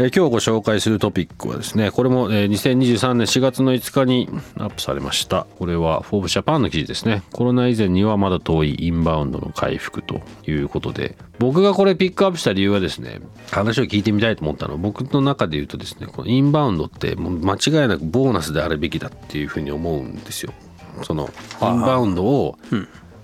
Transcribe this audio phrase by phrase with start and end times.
[0.00, 5.46] えー、今日ご紹介するトピックはですねこれも、えー、2023年4月の5日にアップされました。
[5.58, 7.22] これはフォーブジャパンの記事ですね。
[7.32, 11.18] コロナ以前にはまだ遠いインバウンドの回復ということで。
[11.38, 13.20] 僕がこれピックアップした理由はですね
[13.50, 14.72] 話を聞いてみたいと思ったの。
[14.72, 20.54] は僕の中で言うとですねこのインバウンドってもう間違いなくボーナスであるべきだっていうふうに思うんですよ。
[21.02, 21.28] その
[21.60, 22.56] インバウンドを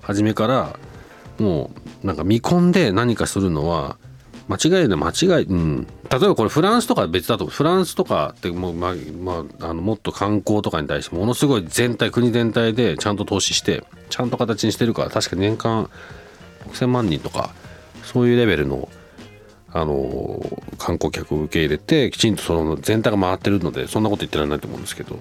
[0.02, 0.78] 初めから
[1.38, 1.70] も
[2.04, 3.96] うなんか見込んで何かするのは
[4.48, 15.90] 間違いで間違い、うん、例えばこれフランスとかは別だとフランスとかってもう、まあまあ、あのもっと観光とかに対してものすごい全体国全体でちゃんと投資してちゃんと形にしてるから確か年間
[16.68, 17.54] 6000万人とか
[18.02, 18.88] そういうレベルの
[19.72, 20.40] あの
[20.78, 25.18] 観光客を受け入れてきちんとその全体が回ってるのでそんなこと言ってられないと思うんですけど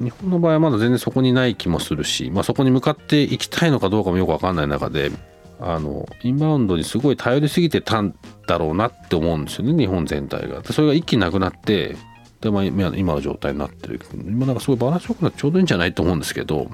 [0.00, 5.10] 日本の場合はまだ全然そこにない気もするし、まあ、そこに向かっていきたいのかどうかもよく分かんない中で
[5.58, 8.14] あのインバウンドにすごい頼りすぎてたん
[8.46, 10.62] だろうなって思うんですよね日本全体が。
[10.64, 11.96] それが一気になくなって
[12.40, 16.70] で、まあ、今の状態になってる今なんかすごいバランスよくなってちょうどいいんじゃないと思うんですけど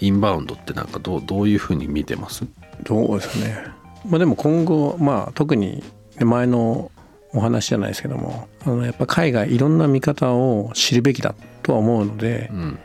[0.00, 2.46] インバウンドってなんかどうどういうふうに見てます？
[2.86, 3.64] そうですね、
[4.08, 5.82] まあ、でも今後、まあ、特に
[6.20, 6.92] 前の
[7.34, 12.78] お話じゃないですけどもあのやっぱ海外いろんな見方を知るべきだとは思うので、うん、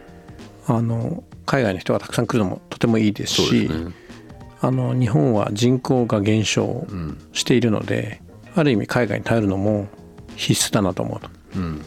[0.67, 3.67] あの海外の人がたくさん来るのもとてもいいですし。
[3.67, 4.04] すね
[4.65, 6.87] あの日本は人口が減少
[7.33, 8.19] しているので、
[8.55, 9.87] うん、ある意味海外に頼るのも
[10.35, 11.85] 必須だなと思うと、うん、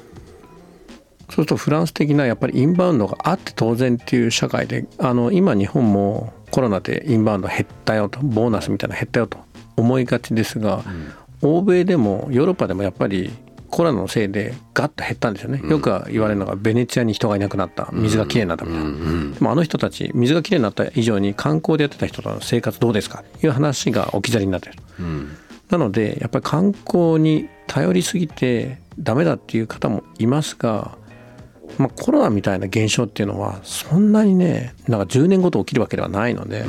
[1.28, 9.38] そうするとフランス的なやっぱりインバウンドがあって当然っていう社会であの今日本もコロナでインバウンド減ったよとボーナスみたいな減ったよと
[9.76, 10.84] 思いがちですが、
[11.42, 13.32] うん、欧米でもヨーロッパでもやっぱり
[13.70, 17.88] コロナのせいでガッと減ったんですよね、よく言われるのがベネチアに人がいなくなった。
[17.92, 23.22] 水がきれいになったみたいな、でもあの人たち水がきれいになった以上に観光でやってた人との生活どうですか？
[23.40, 24.76] という話が置き去りになってる、
[25.70, 30.96] なのでやっぱり観光に頼りすぎてダメだっていう方もいますが、
[31.76, 36.64] まあ、コロナみたいな現象っていうのはそんなにねなんか10年ごと起きるわけではないので、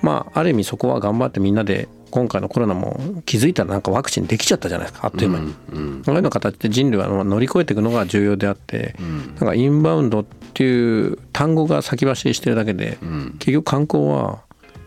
[0.00, 14.42] まあある意味そこは頑張ってみんなで今回のコロナも気づいたらなんかワクチンできちゃったじゃないですかあっという間に、うんうん、そういうの形で人類は乗り越えていくのが重要であって、うん、なんかインバウンドっていう単語が先走りしてるだけで、うん、結局観光は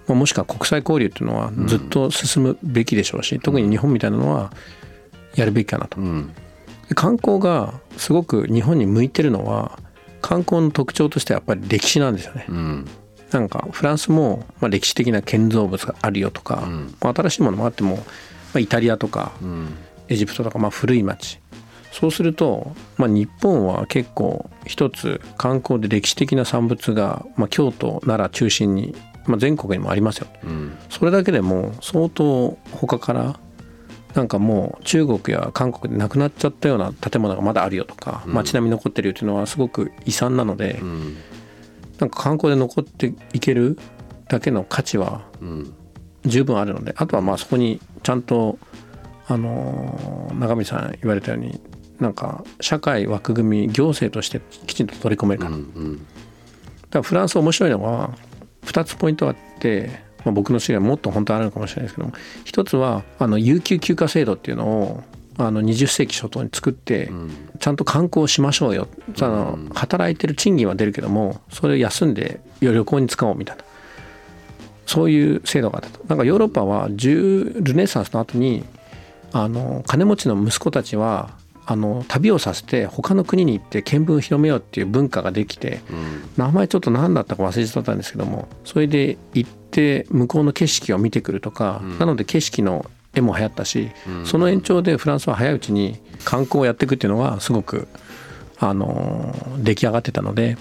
[0.07, 4.53] もしくは国際交流っていうのはずっと進むべきでしょうし、特に日本みたいなのは
[5.33, 5.97] やるべきかなと。
[6.93, 9.79] 観光がすごく日本に向いてるのは
[10.21, 12.45] 観光の特徴としてはやっぱり歴史なんですよね。
[13.35, 18.03] なんかフランスもまあ歴史的な建造物があるよとか、うん、新しいものもあっても、ま
[18.55, 19.33] あ、イタリアとか、
[20.07, 21.41] エジプトとか、まあ、古い町
[21.91, 28.95] そうすると、まあ、日本は結構一つ観光で歴史的な産物が、まあ、京都奈良中心に、
[29.25, 33.39] まあ、全国にもありますよ、うん、それだけでも相当他から
[34.13, 41.17] なんかもう中国や韓国でなくなっちゃったような建物がまだあるよとか、街並み残ってるっていうのはすごく遺産なので、うん、
[41.99, 43.77] なんか観光で残っていける
[44.27, 45.23] だけの価値は
[46.25, 48.57] 十分あるので、あとはまあそこにちゃんと
[49.27, 51.59] あの中身さん言われたように
[51.99, 55.59] なんか社会枠組み行政としてきちんと取り込めるかだか
[56.91, 58.15] らフランス面白いのは
[58.63, 59.89] 2つポイントがあって、
[60.23, 62.13] まあ、僕の知り合いもっと本当あるのかもしれないですけども
[62.43, 65.03] 一つはあの有給休暇制度っていうのを
[65.37, 67.11] あの20世紀初頭に作って
[67.59, 73.63] ちゃんと観光しましょうよ、その働いてる賃金は出るけどもそれを休んで旅行に使おうみたいな。
[74.85, 76.05] そういう制度があったと。
[76.07, 78.63] なんかヨーロッパはルネサンスの後に
[79.33, 81.31] あの金持ちの息子たちは
[81.65, 85.81] あの旅をさせて他の国に行って見聞を広めようっていう文化ができて、
[86.37, 92.85] 名前ちょっと何だったか忘れちゃったんですけどもそれで行って向こうの景色を見てくるとか、なので景色の
[93.15, 93.89] 絵も流行ったし、
[94.25, 97.87] その延長でフランスは早いうちに観光をやっていくっていうのがすごく
[98.59, 100.57] あの出来上がってたので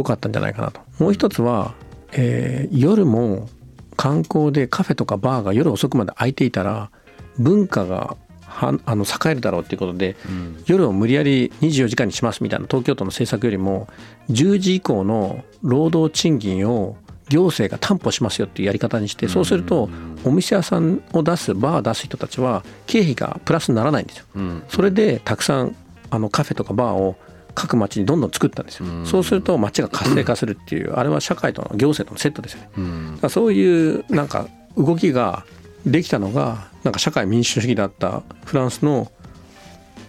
[0.00, 0.80] うかったんじゃないかなと。
[0.98, 1.74] もう一つは、
[2.12, 3.48] えー夜も
[3.96, 6.90] 観光でカフェとかバーが夜遅くまで開いていたら
[7.38, 10.64] 文化がはあの栄えるだろうっていうことでうん。
[10.66, 13.88] 夜を無理やり24時間にしますみたいな東京都の政策よりも
[14.30, 16.96] 10時以降の労働賃金を
[17.32, 19.88] 行政が担保しますよっていうやり方にしてそうすると
[20.24, 24.24] お店屋さんを出すバーを出す人たちは経費がプラスにならないんですよ。
[24.34, 25.74] うんそれでたくさん
[26.10, 27.16] あのカフェとかバーを
[27.54, 28.86] 各町にどんどん作ったんですよ。
[29.04, 33.28] そうすると町が活性化するっていうあれは社会との行政とのセットですよね。
[33.28, 34.46] そういうなんか
[34.76, 35.44] 動きが
[35.86, 39.10] できたのがなんか社会民主主義だったフランスの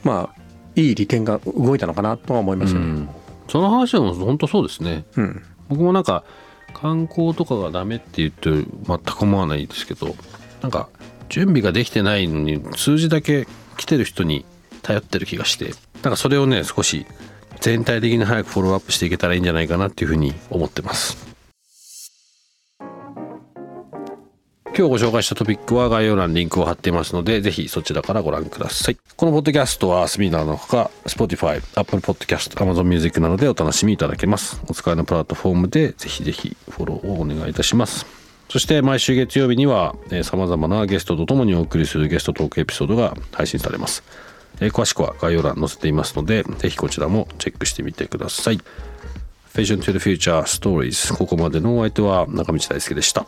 [0.03, 0.41] まあ
[0.75, 2.85] いい利点が動いたのかなとは思いますよね。
[2.85, 3.09] うん
[3.49, 6.23] その話はもう本当そうですねうん僕もなんか
[6.73, 10.15] 観光とかがダメって言って全く思わないですけど
[10.61, 10.89] なんか
[11.29, 13.47] 準備ができてないのに数字だけ
[13.77, 14.45] 来てる人に
[14.81, 15.71] 頼ってる気がして
[16.01, 17.05] なんかそれをね少し
[17.59, 21.32] 全体的に早くフォローアップしていけたらいいんじゃないかなっていうふうに思ってます。
[24.75, 28.97] 今日ご紹介したトピックは概要欄にリンクを貼っていますのでぜひそちらからご覧ください。
[29.15, 34.59] このポッドキャストはスミナーのほか Spotify、Apple Podcast、Amazon Music などでお楽しみいただけます。
[34.67, 38.07] お使いのプラットフォームでぜひぜひフォローをお願いいたします。
[38.49, 44.03] そして毎週月曜日にはさまざまなゲストとともにお送りするゲストトークエピソードが配信されます。
[44.59, 48.59] えー詳しくは概要欄に載せていますのでぜひこちらもチェックしてみてください。
[49.53, 53.27] Vision to the Future Stories ここまでのお相手は中道大輔でした。